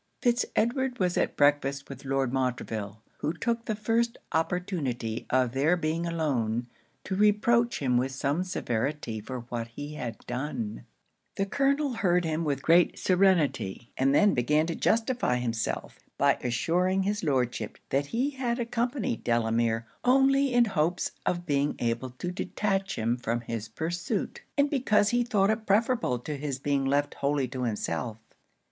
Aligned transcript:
Fitz 0.23 0.47
Edward 0.55 0.97
was 0.97 1.15
at 1.15 1.37
breakfast 1.37 1.87
with 1.87 2.05
Lord 2.05 2.33
Montreville; 2.33 3.03
who 3.19 3.33
took 3.33 3.65
the 3.65 3.75
first 3.75 4.17
opportunity 4.31 5.27
of 5.29 5.51
their 5.51 5.77
being 5.77 6.07
alone, 6.07 6.65
to 7.03 7.13
reproach 7.15 7.77
him 7.83 7.97
with 7.97 8.11
some 8.11 8.43
severity 8.43 9.19
for 9.19 9.41
what 9.49 9.67
he 9.67 9.93
had 9.93 10.17
done. 10.25 10.85
The 11.35 11.45
Colonel 11.45 11.93
heard 11.93 12.25
him 12.25 12.43
with 12.43 12.63
great 12.63 12.97
serenity; 12.97 13.91
and 13.95 14.11
then 14.15 14.33
began 14.33 14.65
to 14.65 14.75
justify 14.75 15.35
himself, 15.37 15.99
by 16.17 16.39
assuring 16.43 17.03
his 17.03 17.23
Lordship 17.23 17.77
that 17.89 18.07
he 18.07 18.31
had 18.31 18.57
accompanied 18.57 19.23
Delamere 19.23 19.85
only 20.03 20.51
in 20.51 20.65
hopes 20.65 21.11
of 21.27 21.45
being 21.45 21.75
able 21.77 22.09
to 22.09 22.31
detach 22.31 22.95
him 22.95 23.17
from 23.17 23.41
his 23.41 23.67
pursuit, 23.67 24.41
and 24.57 24.67
because 24.67 25.09
he 25.09 25.23
thought 25.23 25.51
it 25.51 25.67
preferable 25.67 26.17
to 26.17 26.37
his 26.37 26.57
being 26.57 26.85
left 26.85 27.13
wholly 27.13 27.47
to 27.49 27.65
himself. 27.65 28.17